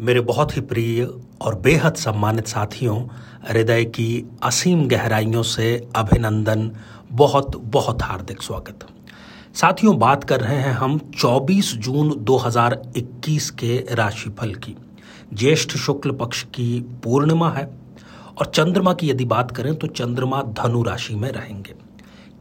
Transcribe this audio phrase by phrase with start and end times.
[0.00, 1.04] मेरे बहुत ही प्रिय
[1.40, 3.06] और बेहद सम्मानित साथियों,
[3.48, 6.70] हृदय की असीम गहराइयों से अभिनंदन,
[7.12, 8.86] बहुत बहुत हार्दिक स्वागत।
[9.54, 14.76] साथियों, बात कर रहे हैं हम 24 जून 2021 के राशिफल की।
[15.34, 17.70] ज्येष्ठ शुक्ल पक्ष की पूर्णिमा है
[18.38, 21.74] और चंद्रमा की यदि बात करें तो चंद्रमा धनु राशि में रहेंगे।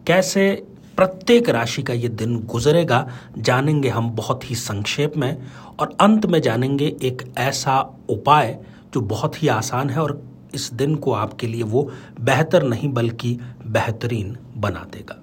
[0.07, 3.07] कैसे प्रत्येक राशि का ये दिन गुजरेगा।
[3.37, 5.47] जानेंगे हम बहुत ही संक्षेप में
[5.79, 7.79] और अंत में जानेंगे एक ऐसा
[8.09, 8.59] उपाय
[8.93, 10.21] जो बहुत ही आसान है और
[10.53, 15.21] इस दिन को आपके लिए वो बेहतर नहीं बल्कि बेहतरीन बना देगा।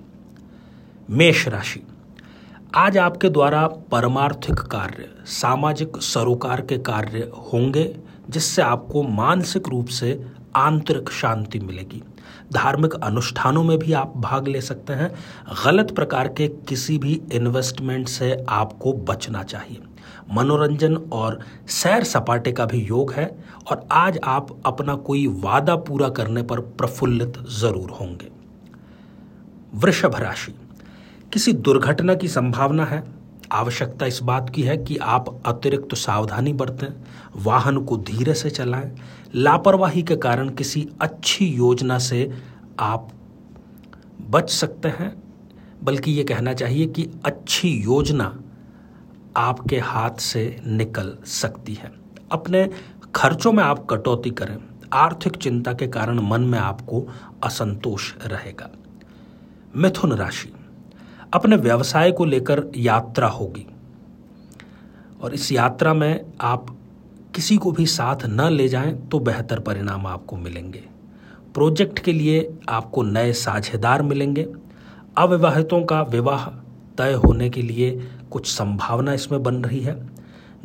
[1.11, 1.83] मेष राशि।
[2.75, 7.97] आज आपके द्वारा परमार्थिक कार्य, सामाजिक सरोकार के कार्य होंगे,
[8.31, 10.13] जिससे आपको मानसिक रूप से
[10.57, 12.03] आंतरिक शांति मिलेगी।
[12.53, 15.11] धार्मिक अनुष्ठानों में भी आप भाग ले सकते हैं।
[15.65, 19.81] गलत प्रकार के किसी भी इन्वेस्टमेंट से आपको बचना चाहिए।
[20.33, 21.39] मनोरंजन और
[21.69, 23.31] सैर सपाटे का भी योग है
[23.71, 28.31] और आज आप अपना कोई वादा पूरा करने पर प्रफुल्लित ज़रूर होंगे।
[29.75, 30.55] वृषभ राशि।
[31.33, 33.03] किसी दुर्घटना की संभावना है?
[33.53, 36.89] आवश्यकता इस बात की है कि आप अतिरिक्त तो सावधानी बरतें,
[37.37, 38.97] वाहन को धीरे से चलाएँ।
[39.35, 42.33] लापरवाही के कारण किसी अच्छी योजना से
[42.81, 43.09] आप
[44.31, 45.23] बच सकते हैं।
[45.85, 48.41] बल्कि ये कहना चाहिए कि अच्छी योजना
[49.37, 51.93] आपके हाथ से निकल सकती है।
[52.33, 52.71] अपने
[53.15, 54.59] खर्चों में आप कटौती करें।
[54.93, 57.09] आर्थिक चिंता के कारण मन में आपको
[57.45, 58.71] असंतोष रहेगा।
[59.77, 60.53] मिथुन राशि।
[61.35, 63.67] अपने व्यवसाय को लेकर यात्रा होगी।
[65.21, 66.79] और इस यात्रा में आप
[67.35, 70.83] किसी को भी साथ न ले जाएँ तो बेहतर परिणाम आपको मिलेंगे।
[71.55, 74.47] प्रोजेक्ट के लिए आपको नए साझेदार मिलेंगे।
[75.19, 76.47] अविवाहितों का विवाह
[76.99, 80.11] तय होने के लिए कुछ संभावना इसमें बन रही है।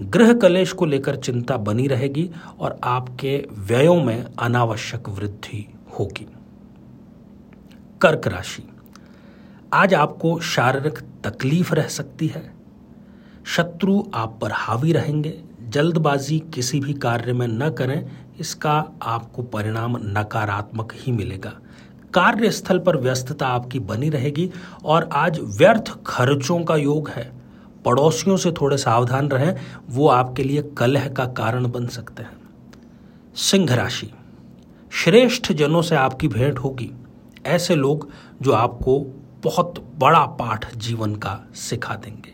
[0.01, 2.29] गृह कलेश को लेकर चिंता बनी रहेगी
[2.59, 5.65] और आपके व्ययों में अनावश्यक वृद्धि
[5.99, 6.27] होगी।
[8.01, 8.63] कर्क राशि।
[9.73, 12.53] आज आपको शारीरिक तकलीफ़ रह सकती है।
[13.45, 19.97] शत्रु आप पर हावी रहेंगे। जल्दबाजी किसी भी कार्य में न करें, इसका आपको परिणाम
[19.97, 21.53] नकारात्मक ही मिलेगा।
[22.13, 24.51] कार्यस्थल पर व्यस्तता आपकी बनी रहेगी
[24.85, 27.31] और आज व्यर्थ खर्चों का योग है।
[27.85, 29.55] पड़ोसियों से थोड़े सावधान रहें,
[29.89, 32.37] वो आपके लिए कलह का कारण बन सकते हैं।
[33.35, 34.11] सिंह राशि।
[34.91, 36.91] श्रेष्ठ जनों से आपकी भेंट होगी।
[37.45, 38.09] ऐसे लोग
[38.41, 42.33] जो आपको बहुत बड़ा पाठ जीवन का सिखा देंगे।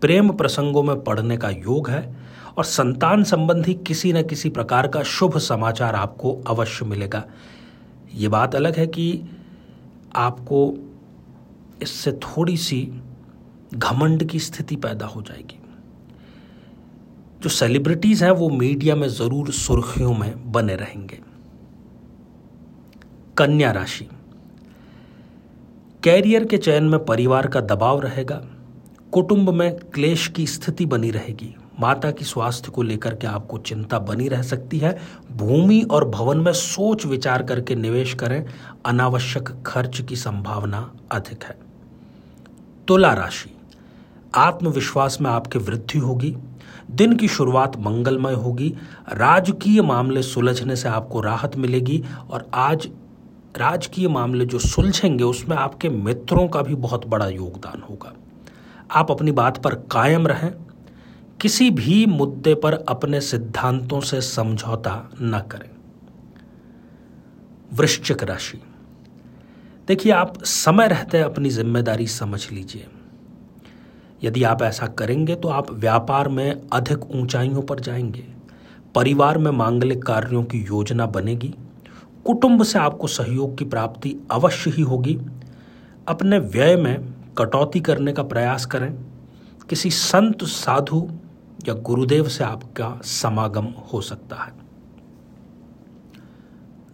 [0.00, 2.16] प्रेम प्रसंगों में पढ़ने का योग है
[2.56, 7.24] और संतान संबंधी किसी न किसी प्रकार का शुभ समाचार आपको अवश्य मिलेगा।
[8.14, 9.22] ये बात अलग है कि
[10.16, 10.74] आपको
[11.82, 12.80] इससे थोड़ी सी
[13.74, 15.60] घमंड की स्थिति पैदा हो जाएगी।
[17.42, 21.18] जो सेलिब्रिटीज हैं, वो मीडिया में ज़रूर सुर्खियों में बने रहेंगे।
[23.38, 24.08] कन्या राशि।
[26.06, 28.34] कैरियर के चयन में परिवार का दबाव रहेगा,
[29.12, 33.98] कुटुंब में क्लेश की स्थिति बनी रहेगी, माता की स्वास्थ्य को लेकर के आपको चिंता
[33.98, 34.98] बनी रह सकती है,
[35.32, 38.46] भूमि और भवन में सोच विचार करके निवेश करें,
[38.86, 41.58] अनावश्यक खर्च की संभावना अधिक है।
[42.88, 43.50] तुला राशि,
[44.34, 46.36] आत्मविश्वास में आपकी वृद्धि होगी,
[46.90, 48.74] दिन की शुरुआत मंगलमय होगी,
[49.08, 52.88] राजकीय मामले सुलझने से आपको राहत मिलेगी और आज
[53.56, 58.12] राजकीय मामले जो सुलझेंगे, उसमें आपके मित्रों का भी बहुत बड़ा योगदान होगा।
[58.90, 60.52] आप अपनी बात पर कायम रहें,
[61.40, 65.70] किसी भी मुद्दे पर अपने सिद्धांतों से समझौता न करें।
[67.72, 68.60] वृश्चिक राशि।
[69.88, 72.86] देखिए, आप समय रहते अपनी ज़िम्मेदारी समझ लीजिए।
[74.22, 78.24] यदि आप ऐसा करेंगे तो आप व्यापार में अधिक ऊंचाइयों पर जाएँगे।
[78.94, 81.54] परिवार में मांगलिक कार्यों की योजना बनेगी।
[82.26, 85.18] कुटुंब से आपको सहयोग की प्राप्ति अवश्य ही होगी।
[86.08, 88.92] अपने व्यय में कटौती करने का प्रयास करें।
[89.68, 91.08] किसी संत, साधु
[91.68, 94.52] या गुरुदेव से आपका समागम हो सकता है।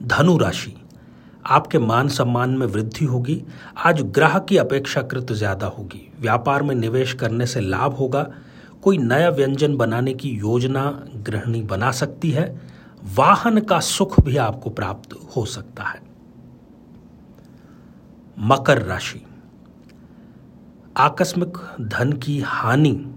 [0.02, 0.74] धनु राशि
[1.46, 3.42] आपके मान सम्मान में वृद्धि होगी।
[3.76, 8.26] आज ग्राहक की अपेक्षाकृत ज़्यादा होगी। व्यापार में निवेश करने से लाभ होगा।
[8.82, 10.84] कोई नया व्यंजन बनाने की योजना
[11.16, 12.71] गृहिणी बना सकती है।
[13.04, 16.02] वाहन का सुख भी आपको प्राप्त हो सकता है।
[18.38, 19.26] मकर राशि।
[20.96, 23.14] आकस्मिक धन की हानि,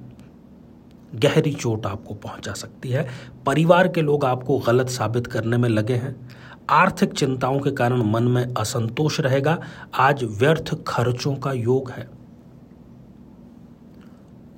[1.15, 3.09] गहरी चोट आपको पहुँचा सकती है।
[3.45, 6.29] परिवार के लोग आपको गलत साबित करने में लगे हैं।
[6.69, 9.59] आर्थिक चिंताओं के कारण मन में असंतोष रहेगा।
[9.95, 12.09] आज व्यर्थ खर्चों का योग है।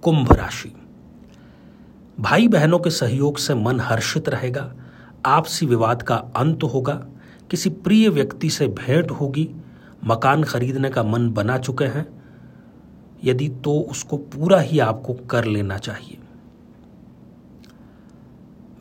[0.01, 0.75] कुंभ राशि।
[2.19, 4.73] भाई बहनों के सहयोग से मन हर्षित रहेगा।
[5.25, 6.93] आपसी विवाद का अंत होगा,
[7.51, 9.49] किसी प्रिय व्यक्ति से भेंट होगी,
[10.03, 12.05] मकान खरीदने का मन बना चुके हैं,
[13.23, 16.17] यदि तो उसको पूरा ही आपको कर लेना चाहिए।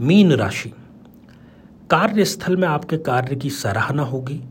[0.01, 0.73] मीन राशि।
[1.91, 4.43] कार्यस्थल में आपके कार्य की सराहना होगी,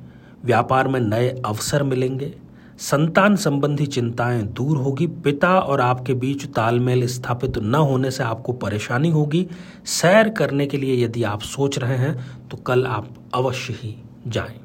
[0.43, 2.33] व्यापार में नए अवसर मिलेंगे
[2.79, 8.53] संतान संबंधी चिंताएँ दूर होगी। पिता और आपके बीच तालमेल स्थापित न होने से आपको
[8.53, 9.47] परेशानी होगी।
[9.85, 13.95] सैर करने के लिए यदि आप सोच रहे हैं तो कल आप अवश्य ही
[14.27, 14.59] जाएँ।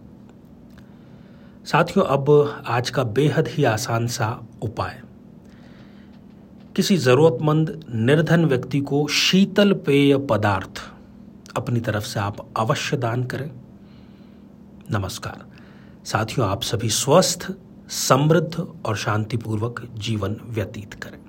[1.64, 5.00] साथियों, अब आज का बेहद ही आसान सा उपाय।
[6.76, 10.82] किसी जरूरतमंद, निर्धन व्यक्ति को शीतल पेय पदार्थ
[11.56, 13.50] अपनी तरफ़ से आप अवश्य दान करें।
[14.90, 15.44] नमस्कार।
[16.04, 17.52] साथियों, आप सभी स्वस्थ
[17.90, 21.19] समृद्ध और शांतिपूर्वक जीवन व्यतीत करें।